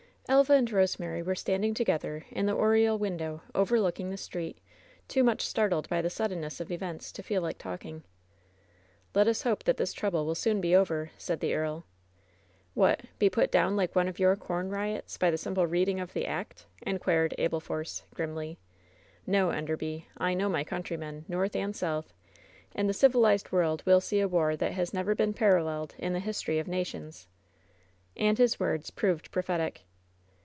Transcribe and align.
Elva 0.29 0.53
and 0.53 0.71
Rosemary 0.71 1.21
were 1.21 1.35
standing 1.35 1.73
together 1.73 2.25
in 2.29 2.45
the 2.45 2.53
oriel 2.53 2.97
window 2.97 3.41
overlooking 3.53 4.11
the 4.11 4.15
street, 4.17 4.59
too 5.09 5.25
much 5.25 5.41
startled 5.45 5.89
by 5.89 6.01
the 6.01 6.09
suddenness 6.09 6.61
of 6.61 6.71
events 6.71 7.11
to 7.11 7.21
feel 7.21 7.41
like 7.41 7.57
talking. 7.57 8.01
"Let 9.13 9.27
us 9.27 9.41
hope 9.41 9.65
that 9.65 9.75
this 9.75 9.91
trouble 9.91 10.25
will 10.25 10.35
soon 10.35 10.61
be 10.61 10.73
over," 10.73 11.11
said 11.17 11.41
the 11.41 11.53
earl. 11.53 11.83
"Whatl 12.75 13.07
be 13.19 13.29
put 13.29 13.51
down 13.51 13.75
like 13.75 13.93
one 13.93 14.07
of 14.07 14.19
your 14.19 14.37
com 14.37 14.69
riots, 14.69 15.17
by 15.17 15.31
the 15.31 15.37
simple 15.37 15.67
reading 15.67 15.99
of 15.99 16.13
the 16.13 16.23
^act'l" 16.23 16.63
inquired 16.83 17.35
Abel 17.37 17.59
Force, 17.59 18.03
grimly. 18.13 18.57
"No, 19.27 19.49
Enderby! 19.49 20.07
I 20.17 20.33
know 20.33 20.47
my 20.47 20.63
countrymen. 20.63 21.25
North 21.27 21.57
and 21.57 21.75
South. 21.75 22.13
And 22.73 22.87
the 22.87 22.93
civilized 22.93 23.51
world 23.51 23.83
will 23.85 23.99
see 23.99 24.21
a 24.21 24.29
war 24.29 24.55
that 24.55 24.71
has 24.71 24.93
never 24.93 25.13
been 25.13 25.33
paralleled 25.33 25.93
in 25.97 26.13
the 26.13 26.21
history 26.21 26.57
of 26.57 26.69
nations." 26.69 27.27
And 28.15 28.37
his 28.37 28.61
words 28.61 28.91
proved 28.91 29.29
prophetic. 29.31 29.81